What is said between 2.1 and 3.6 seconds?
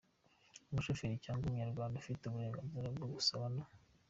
uburenganzira bwo gusaba